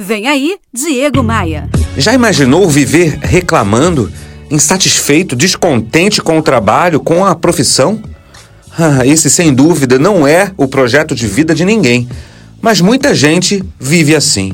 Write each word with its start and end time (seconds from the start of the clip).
Vem 0.00 0.28
aí, 0.28 0.54
Diego 0.72 1.24
Maia. 1.24 1.68
Já 1.96 2.14
imaginou 2.14 2.70
viver 2.70 3.18
reclamando, 3.20 4.08
insatisfeito, 4.48 5.34
descontente 5.34 6.22
com 6.22 6.38
o 6.38 6.42
trabalho, 6.42 7.00
com 7.00 7.26
a 7.26 7.34
profissão? 7.34 8.00
Ah, 8.78 9.04
esse, 9.04 9.28
sem 9.28 9.52
dúvida, 9.52 9.98
não 9.98 10.24
é 10.24 10.52
o 10.56 10.68
projeto 10.68 11.16
de 11.16 11.26
vida 11.26 11.52
de 11.52 11.64
ninguém, 11.64 12.08
mas 12.62 12.80
muita 12.80 13.12
gente 13.12 13.60
vive 13.76 14.14
assim. 14.14 14.52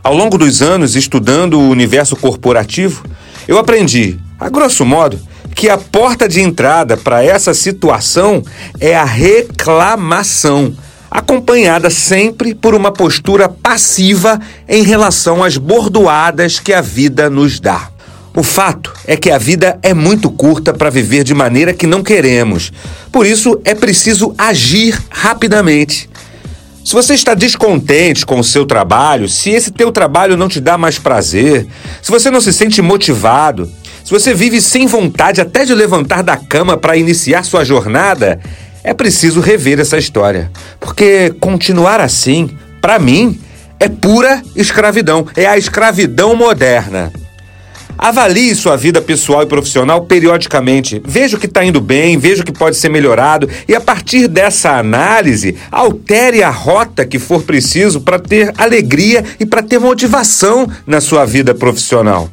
Ao 0.00 0.14
longo 0.14 0.38
dos 0.38 0.62
anos 0.62 0.94
estudando 0.94 1.58
o 1.58 1.68
universo 1.68 2.14
corporativo, 2.14 3.04
eu 3.48 3.58
aprendi, 3.58 4.16
a 4.38 4.48
grosso 4.48 4.86
modo, 4.86 5.18
que 5.56 5.68
a 5.68 5.76
porta 5.76 6.28
de 6.28 6.40
entrada 6.40 6.96
para 6.96 7.24
essa 7.24 7.52
situação 7.52 8.44
é 8.78 8.94
a 8.94 9.04
reclamação 9.04 10.72
acompanhada 11.12 11.90
sempre 11.90 12.54
por 12.54 12.74
uma 12.74 12.90
postura 12.90 13.48
passiva 13.48 14.40
em 14.66 14.82
relação 14.82 15.44
às 15.44 15.56
bordoadas 15.58 16.58
que 16.58 16.72
a 16.72 16.80
vida 16.80 17.28
nos 17.28 17.60
dá. 17.60 17.90
O 18.34 18.42
fato 18.42 18.94
é 19.06 19.14
que 19.14 19.30
a 19.30 19.36
vida 19.36 19.78
é 19.82 19.92
muito 19.92 20.30
curta 20.30 20.72
para 20.72 20.88
viver 20.88 21.22
de 21.22 21.34
maneira 21.34 21.74
que 21.74 21.86
não 21.86 22.02
queremos. 22.02 22.72
Por 23.12 23.26
isso 23.26 23.60
é 23.62 23.74
preciso 23.74 24.34
agir 24.38 24.98
rapidamente. 25.10 26.08
Se 26.82 26.94
você 26.94 27.12
está 27.12 27.34
descontente 27.34 28.24
com 28.24 28.40
o 28.40 28.44
seu 28.44 28.64
trabalho, 28.64 29.28
se 29.28 29.50
esse 29.50 29.70
teu 29.70 29.92
trabalho 29.92 30.36
não 30.36 30.48
te 30.48 30.60
dá 30.60 30.78
mais 30.78 30.98
prazer, 30.98 31.66
se 32.00 32.10
você 32.10 32.30
não 32.30 32.40
se 32.40 32.52
sente 32.54 32.80
motivado, 32.80 33.70
se 34.02 34.10
você 34.10 34.34
vive 34.34 34.60
sem 34.60 34.86
vontade 34.86 35.40
até 35.40 35.64
de 35.64 35.74
levantar 35.74 36.22
da 36.22 36.36
cama 36.36 36.76
para 36.76 36.96
iniciar 36.96 37.44
sua 37.44 37.64
jornada, 37.64 38.40
é 38.84 38.92
preciso 38.92 39.40
rever 39.40 39.80
essa 39.80 39.98
história. 39.98 40.50
Porque 40.80 41.34
continuar 41.40 42.00
assim, 42.00 42.50
para 42.80 42.98
mim, 42.98 43.38
é 43.78 43.88
pura 43.88 44.42
escravidão. 44.54 45.26
É 45.36 45.46
a 45.46 45.58
escravidão 45.58 46.34
moderna. 46.36 47.12
Avalie 47.98 48.54
sua 48.54 48.76
vida 48.76 49.00
pessoal 49.00 49.42
e 49.42 49.46
profissional 49.46 50.00
periodicamente. 50.02 51.00
Veja 51.04 51.36
o 51.36 51.40
que 51.40 51.46
está 51.46 51.64
indo 51.64 51.80
bem, 51.80 52.18
veja 52.18 52.42
o 52.42 52.44
que 52.44 52.52
pode 52.52 52.76
ser 52.76 52.88
melhorado 52.88 53.48
e, 53.68 53.74
a 53.74 53.80
partir 53.80 54.26
dessa 54.26 54.78
análise, 54.78 55.56
altere 55.70 56.42
a 56.42 56.50
rota 56.50 57.04
que 57.04 57.18
for 57.18 57.42
preciso 57.42 58.00
para 58.00 58.18
ter 58.18 58.52
alegria 58.58 59.24
e 59.38 59.46
para 59.46 59.62
ter 59.62 59.78
motivação 59.78 60.68
na 60.86 61.00
sua 61.00 61.24
vida 61.24 61.54
profissional. 61.54 62.28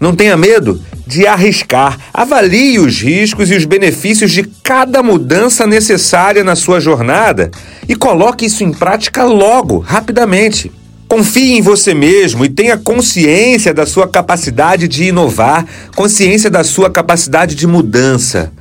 Não 0.00 0.16
tenha 0.16 0.34
medo 0.34 0.80
de 1.06 1.26
arriscar. 1.26 1.98
Avalie 2.14 2.78
os 2.78 3.02
riscos 3.02 3.50
e 3.50 3.54
os 3.54 3.66
benefícios 3.66 4.30
de 4.30 4.44
cada 4.64 5.02
mudança 5.02 5.66
necessária 5.66 6.42
na 6.42 6.56
sua 6.56 6.80
jornada 6.80 7.50
e 7.86 7.94
coloque 7.94 8.46
isso 8.46 8.64
em 8.64 8.72
prática 8.72 9.24
logo, 9.24 9.78
rapidamente. 9.78 10.72
Confie 11.06 11.58
em 11.58 11.60
você 11.60 11.92
mesmo 11.92 12.44
e 12.44 12.48
tenha 12.48 12.78
consciência 12.78 13.74
da 13.74 13.84
sua 13.84 14.08
capacidade 14.08 14.88
de 14.88 15.04
inovar, 15.04 15.66
consciência 15.94 16.48
da 16.48 16.64
sua 16.64 16.88
capacidade 16.88 17.54
de 17.54 17.66
mudança. 17.66 18.52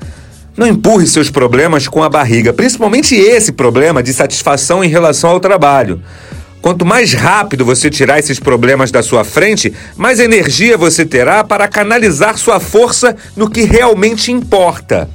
Não 0.58 0.67
empurre 0.67 1.08
seus 1.08 1.30
problemas 1.30 1.88
com 1.88 2.04
a 2.04 2.10
barriga, 2.10 2.52
principalmente 2.52 3.16
esse 3.16 3.54
problema 3.54 4.04
de 4.04 4.12
satisfação 4.12 4.84
em 4.84 4.90
relação 4.90 5.30
ao 5.30 5.40
trabalho. 5.40 6.02
Quanto 6.62 6.86
mais 6.86 7.14
rápido 7.14 7.64
você 7.64 7.90
tirar 7.90 8.20
esses 8.20 8.40
problemas 8.40 8.92
da 8.92 9.02
sua 9.02 9.24
frente, 9.24 9.74
mais 9.96 10.20
energia 10.20 10.78
você 10.78 11.06
terá 11.06 11.44
para 11.44 11.68
canalizar 11.68 12.38
sua 12.38 12.60
força 12.60 13.16
no 13.36 13.50
que 13.50 13.64
realmente 13.64 14.32
importa. 14.32 15.10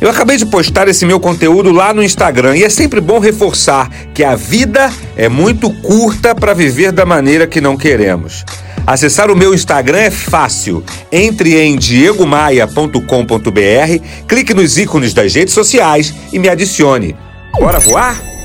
Eu 0.00 0.08
acabei 0.08 0.36
de 0.36 0.46
postar 0.46 0.86
esse 0.86 1.04
meu 1.04 1.18
conteúdo 1.18 1.72
lá 1.72 1.92
no 1.92 2.02
Instagram 2.02 2.56
e 2.56 2.62
é 2.62 2.68
sempre 2.68 3.00
bom 3.00 3.18
reforçar 3.18 3.90
que 4.14 4.22
a 4.22 4.36
vida 4.36 4.92
é 5.16 5.28
muito 5.28 5.70
curta 5.82 6.34
para 6.34 6.54
viver 6.54 6.92
da 6.92 7.04
maneira 7.04 7.48
que 7.48 7.60
não 7.60 7.76
queremos. 7.76 8.44
Acessar 8.86 9.30
o 9.30 9.36
meu 9.36 9.52
Instagram 9.52 9.98
é 9.98 10.10
fácil. 10.10 10.82
Entre 11.12 11.60
em 11.60 11.76
diegomaia.com.br, 11.76 13.02
clique 14.26 14.54
nos 14.54 14.78
ícones 14.78 15.12
das 15.12 15.34
redes 15.34 15.52
sociais 15.52 16.14
e 16.32 16.38
me 16.38 16.48
adicione. 16.48 17.14
Bora 17.58 17.80
voar? 17.80 18.37